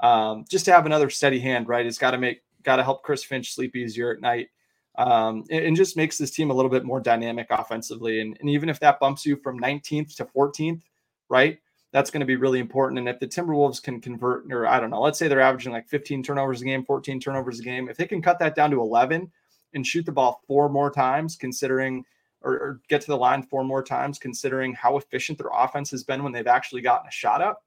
[0.00, 1.86] Um, just to have another steady hand right?
[1.86, 4.48] It's got to make got to help chris finch sleep easier at night
[4.96, 8.20] um, and, and, just makes this team a little bit more dynamic offensively.
[8.20, 10.82] And, and even if that bumps you from 19th to 14th
[11.28, 11.58] right
[11.90, 12.98] that's going to be really important.
[12.98, 15.88] And if the timberwolves can convert or i don't know let's say they're averaging like
[15.88, 18.80] 15 turnovers a game 14 turnovers a game if they can cut that down to
[18.80, 19.30] 11
[19.74, 22.04] and shoot the ball four more times, considering
[22.40, 26.04] or, or, get to the line four more times, considering how efficient their offense has
[26.04, 27.64] been when they've actually gotten a shot up.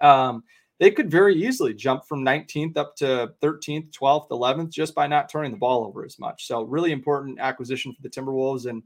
[0.00, 0.42] Um,
[0.80, 5.28] they could very easily jump from 19th up to 13th, 12th, 11th just by not
[5.28, 6.46] turning the ball over as much.
[6.46, 8.66] So, really important acquisition for the Timberwolves.
[8.66, 8.82] And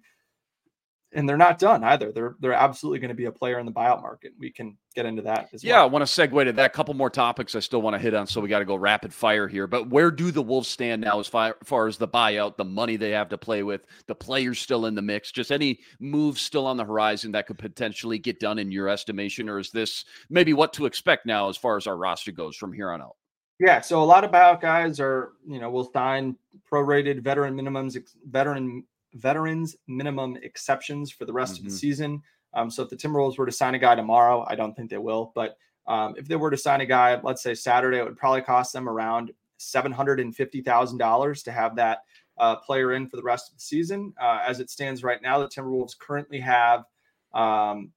[1.13, 2.13] and they're not done either.
[2.13, 4.33] They're they're absolutely going to be a player in the buyout market.
[4.39, 5.85] We can get into that as yeah, well.
[5.85, 6.67] I want to segue to that.
[6.67, 8.77] A couple more topics I still want to hit on, so we got to go
[8.77, 9.67] rapid fire here.
[9.67, 12.97] But where do the Wolves stand now as far, far as the buyout, the money
[12.97, 15.33] they have to play with, the players still in the mix?
[15.33, 19.49] Just any moves still on the horizon that could potentially get done in your estimation,
[19.49, 22.73] or is this maybe what to expect now as far as our roster goes from
[22.73, 23.17] here on out?
[23.61, 26.37] Yeah, so a lot of buyout guys are, you know, will sign
[26.71, 31.61] prorated veteran minimums, veteran veterans minimum exceptions for the rest mm-hmm.
[31.61, 31.79] of the mm-hmm.
[31.79, 32.23] season.
[32.55, 34.99] Um, so if the Timberwolves were to sign a guy tomorrow, I don't think they
[34.99, 38.17] will, but um, if they were to sign a guy, let's say Saturday, it would
[38.17, 42.01] probably cost them around seven hundred and fifty thousand dollars to have that
[42.39, 44.13] uh, player in for the rest of the season.
[44.21, 46.85] Uh, as it stands right now, the Timberwolves currently have
[47.33, 47.91] um,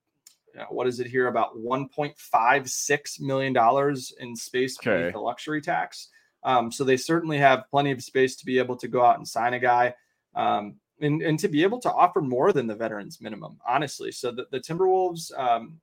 [0.69, 5.11] what is it here about 1.56 million dollars in space okay.
[5.11, 6.09] the luxury tax.
[6.43, 9.27] Um, so they certainly have plenty of space to be able to go out and
[9.27, 9.93] sign a guy.
[10.35, 14.11] Um, and, and to be able to offer more than the veterans minimum, honestly.
[14.11, 15.79] So the, the Timberwolves um,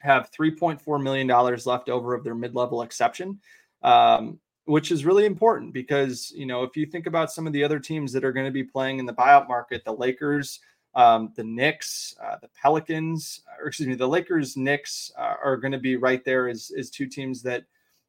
[0.00, 3.40] have $3.4 million left over of their mid level exception,
[3.82, 7.64] um, which is really important because, you know, if you think about some of the
[7.64, 10.60] other teams that are going to be playing in the buyout market, the Lakers,
[10.94, 15.72] um, the Knicks, uh, the Pelicans, or excuse me, the Lakers, Knicks uh, are going
[15.72, 17.64] to be right there as, as two teams that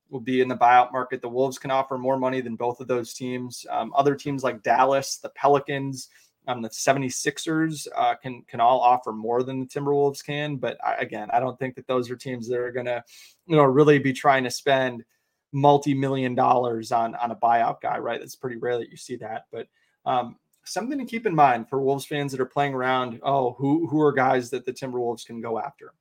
[0.09, 1.21] will be in the buyout market.
[1.21, 3.65] The Wolves can offer more money than both of those teams.
[3.69, 6.09] Um, other teams like Dallas, the Pelicans,
[6.47, 10.95] um, the 76ers uh, can can all offer more than the Timberwolves can, but I,
[10.95, 13.03] again, I don't think that those are teams that are going to,
[13.47, 15.03] you know, really be trying to spend
[15.51, 18.21] multi-million dollars on on a buyout guy, right?
[18.21, 19.67] It's pretty rare that you see that, but
[20.05, 23.19] um, something to keep in mind for Wolves fans that are playing around.
[23.23, 25.93] Oh, who who are guys that the Timberwolves can go after?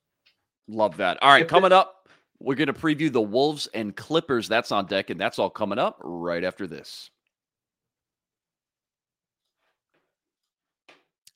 [0.68, 1.22] Love that.
[1.22, 4.48] All right, if coming it, up, we're going to preview the Wolves and Clippers.
[4.48, 7.10] That's on deck, and that's all coming up right after this.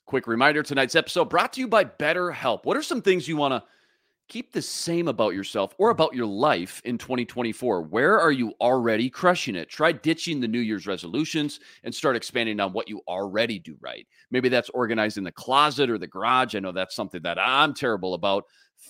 [0.09, 2.65] Quick reminder tonight's episode brought to you by BetterHelp.
[2.65, 3.63] What are some things you want to
[4.27, 7.83] keep the same about yourself or about your life in 2024?
[7.83, 9.69] Where are you already crushing it?
[9.69, 14.07] Try ditching the New Year's resolutions and start expanding on what you already do right.
[14.31, 16.55] Maybe that's organizing the closet or the garage.
[16.55, 18.45] I know that's something that I'm terrible about.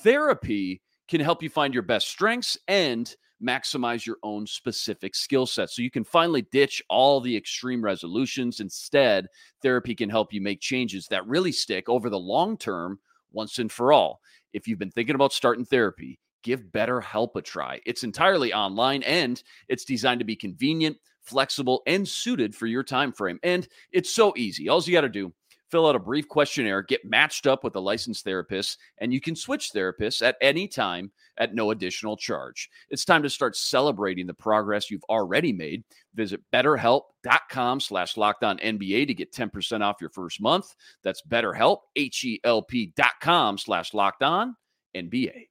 [0.05, 5.71] Therapy can help you find your best strengths and maximize your own specific skill set.
[5.71, 8.61] So you can finally ditch all the extreme resolutions.
[8.61, 9.27] Instead,
[9.63, 12.99] therapy can help you make changes that really stick over the long term
[13.33, 14.21] once and for all.
[14.53, 17.81] If you've been thinking about starting therapy, give BetterHelp a try.
[17.87, 23.13] It's entirely online and it's designed to be convenient, flexible, and suited for your time
[23.13, 23.39] frame.
[23.43, 24.69] And it's so easy.
[24.69, 25.33] All you got to do
[25.71, 29.37] fill out a brief questionnaire, get matched up with a licensed therapist, and you can
[29.37, 32.69] switch therapists at any time at no additional charge.
[32.91, 35.85] It's time to start celebrating the progress you've already made.
[36.15, 40.75] Visit betterhelp.com slash locked on NBA to get 10% off your first month.
[41.05, 44.57] That's betterhelp, H-E-L-P dot com slash locked on
[44.97, 45.49] NBA.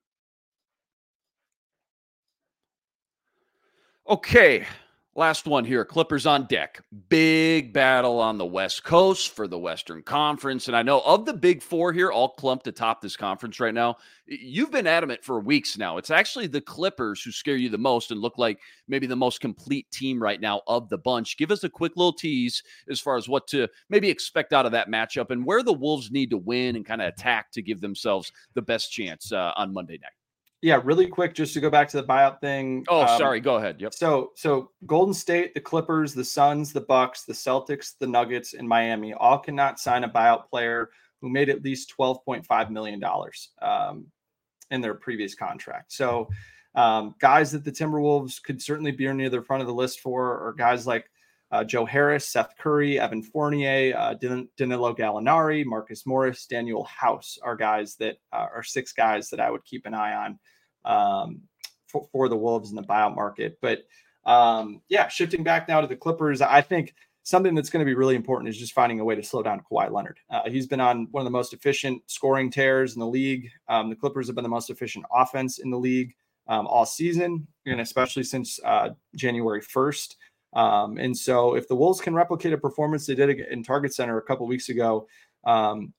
[4.09, 4.65] Okay,
[5.17, 6.79] Last one here Clippers on deck.
[7.09, 10.67] Big battle on the West Coast for the Western Conference.
[10.67, 13.97] And I know of the big four here, all clumped atop this conference right now,
[14.27, 15.97] you've been adamant for weeks now.
[15.97, 19.41] It's actually the Clippers who scare you the most and look like maybe the most
[19.41, 21.35] complete team right now of the bunch.
[21.35, 24.71] Give us a quick little tease as far as what to maybe expect out of
[24.73, 27.81] that matchup and where the Wolves need to win and kind of attack to give
[27.81, 30.16] themselves the best chance uh, on Monday night.
[30.63, 32.83] Yeah, really quick, just to go back to the buyout thing.
[32.87, 33.39] Oh, um, sorry.
[33.39, 33.79] Go ahead.
[33.79, 33.93] Yep.
[33.93, 38.67] So, so Golden State, the Clippers, the Suns, the Bucks, the Celtics, the Nuggets, and
[38.67, 40.89] Miami all cannot sign a buyout player
[41.21, 44.07] who made at least twelve point five million dollars um,
[44.71, 45.91] in their previous contract.
[45.93, 46.27] So,
[46.73, 50.47] um, guys that the Timberwolves could certainly be near the front of the list for
[50.47, 51.09] are guys like
[51.51, 57.55] uh, Joe Harris, Seth Curry, Evan Fournier, uh, Danilo Gallinari, Marcus Morris, Danuel House are
[57.55, 60.39] guys that uh, are six guys that I would keep an eye on
[60.83, 61.41] um,
[61.87, 63.57] for, for, the Wolves in the buyout market.
[63.61, 63.83] But
[64.25, 67.95] um, yeah, shifting back now to the Clippers, I think something that's going to be
[67.95, 70.19] really important is just finding a way to slow down Kawhi Leonard.
[70.29, 73.49] Uh, he's been on one of the most efficient scoring tears in the league.
[73.69, 76.13] Um, the Clippers have been the most efficient offense in the league
[76.47, 80.15] um, all season, and especially since uh, January 1st.
[80.53, 84.17] Um, and so, if the Wolves can replicate a performance they did in Target Center
[84.17, 85.07] a couple weeks ago,
[85.45, 85.93] um,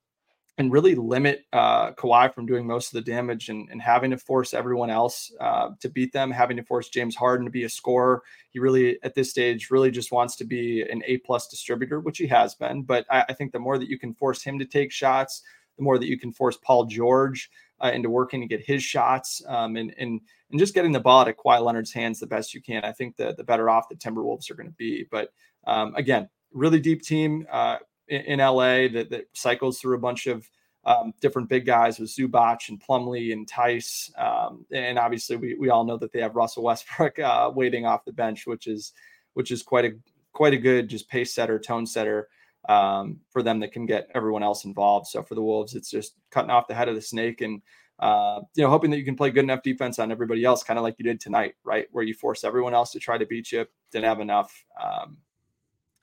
[0.59, 4.19] and really limit uh, Kawhi from doing most of the damage and, and having to
[4.19, 7.69] force everyone else uh, to beat them, having to force James Harden to be a
[7.69, 8.23] scorer.
[8.51, 12.19] He really, at this stage, really just wants to be an A plus distributor, which
[12.19, 12.83] he has been.
[12.83, 15.43] But I, I, think the more that you can force him to take shots,
[15.77, 17.51] the more that you can force Paul George
[17.83, 21.23] uh, into working to get his shots um, and and and just getting the ball
[21.23, 22.85] at Kawhi Leonard's hands the best you can.
[22.85, 25.07] I think the the better off the Timberwolves are going to be.
[25.11, 25.31] But
[25.67, 27.77] um, again, really deep team uh,
[28.09, 30.49] in, in, LA that, that cycles through a bunch of
[30.85, 34.11] um, different big guys with Zubac and Plumlee and Theis.
[34.17, 38.05] Um, and obviously, we, we all know that they have Russell Westbrook uh, waiting off
[38.05, 38.93] the bench, which is
[39.35, 39.93] which is quite a
[40.33, 42.29] quite a good just pace setter, tone setter
[42.69, 45.07] um, for them that can get everyone else involved.
[45.09, 47.63] So for the Wolves, it's just cutting off the head of the snake and
[47.99, 50.79] uh, you know, hoping that you can play good enough defense on everybody else, kind
[50.79, 51.89] of like you did tonight, right?
[51.91, 55.19] Where you force everyone else to try to beat you, didn't have enough, um,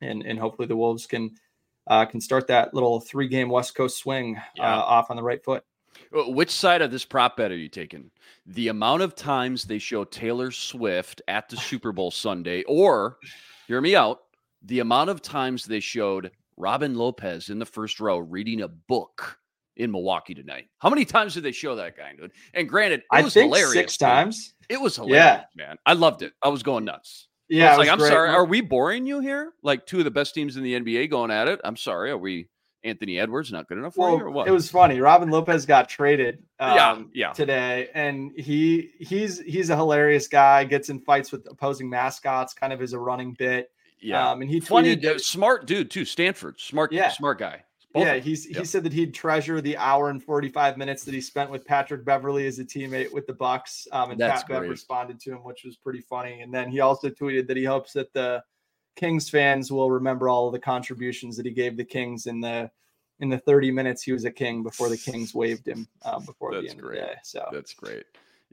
[0.02, 1.32] and and hopefully the Wolves can
[1.88, 4.76] uh, can start that little three game West Coast swing uh, yeah.
[4.76, 5.64] uh, off on the right foot.
[6.14, 8.12] Uh, which side of this prop bet are you taking?
[8.46, 13.20] The amount of times they show Taylor Swift at the Super Bowl Sunday, or
[13.68, 14.24] hear me out,
[14.64, 19.40] the amount of times they showed Robin Lopez in the first row reading a book
[19.76, 20.68] in Milwaukee tonight.
[20.80, 22.32] How many times did they show that guy, dude?
[22.54, 23.74] And granted, it was hilarious.
[23.74, 24.54] Six times.
[24.70, 25.66] It was hilarious, yeah.
[25.66, 25.78] man.
[25.86, 26.34] I loved it.
[26.42, 27.28] I was going nuts.
[27.48, 28.12] Yeah, I was like, I'm great.
[28.12, 29.54] sorry, are we boring you here?
[29.62, 31.60] Like two of the best teams in the NBA going at it.
[31.64, 32.50] I'm sorry, are we
[32.84, 34.48] Anthony Edwards not good enough for well, you or what?
[34.48, 35.00] It was funny.
[35.00, 37.34] Robin Lopez got traded um, yeah, yeah.
[37.34, 40.64] today, and he he's he's a hilarious guy.
[40.64, 43.70] Gets in fights with opposing mascots, kind of is a running bit.
[44.00, 46.06] Yeah, um, and he funny, tweeted, smart dude too.
[46.06, 47.10] Stanford, smart, yeah.
[47.10, 47.64] smart guy.
[47.96, 51.22] Both yeah, he's he said that he'd treasure the hour and 45 minutes that he
[51.22, 53.88] spent with Patrick Beverley as a teammate with the Bucks.
[53.94, 56.42] Um, and That's Pat Bev responded to him, which was pretty funny.
[56.42, 58.44] And then he also tweeted that he hopes that the
[58.98, 62.70] Kings fans will remember all of the contributions that he gave the Kings in the
[63.22, 66.54] in the 30 minutes he was a king before the Kings waived him uh, before
[66.54, 67.00] That's the end great.
[67.00, 67.20] of the day.
[67.24, 68.04] So that's great.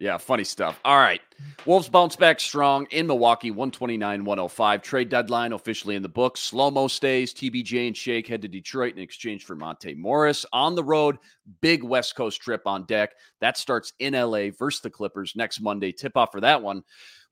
[0.03, 0.80] Yeah, funny stuff.
[0.84, 1.20] All right.
[1.64, 4.82] Wolves bounce back strong in Milwaukee, 129 105.
[4.82, 6.50] Trade deadline officially in the books.
[6.50, 7.32] Slomo stays.
[7.32, 10.44] TBJ and Shake head to Detroit in exchange for Monte Morris.
[10.53, 11.18] On the road,
[11.61, 13.12] Big West Coast trip on deck.
[13.40, 15.92] That starts in LA versus the Clippers next Monday.
[15.92, 16.82] Tip off for that one.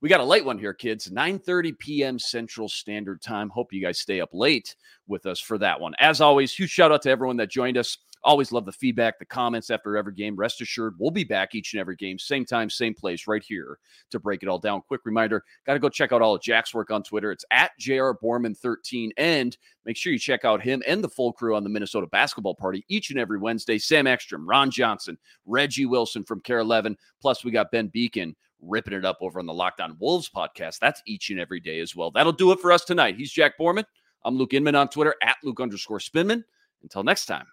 [0.01, 1.09] We got a late one here, kids.
[1.11, 2.17] 9:30 p.m.
[2.17, 3.49] Central Standard Time.
[3.49, 4.75] Hope you guys stay up late
[5.07, 5.93] with us for that one.
[5.99, 7.99] As always, huge shout out to everyone that joined us.
[8.23, 10.35] Always love the feedback, the comments after every game.
[10.35, 13.79] Rest assured, we'll be back each and every game, same time, same place, right here
[14.11, 14.81] to break it all down.
[14.87, 17.31] Quick reminder got to go check out all of Jack's work on Twitter.
[17.31, 19.09] It's at JR Borman13.
[19.17, 22.55] And make sure you check out him and the full crew on the Minnesota basketball
[22.55, 23.79] party each and every Wednesday.
[23.79, 26.97] Sam Ekstrom, Ron Johnson, Reggie Wilson from KARE 11.
[27.21, 30.79] Plus, we got Ben Beecken ripping it up over on the Locked On Wolves podcast.
[30.79, 32.11] That's each and every day as well.
[32.11, 33.15] That'll do it for us tonight.
[33.15, 33.85] He's Jack Borman.
[34.23, 36.43] I'm Luke Inman on Twitter at Luke underscore Spinman.
[36.83, 37.45] Until next time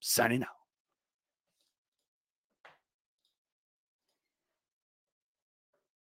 [0.00, 0.61] signing out.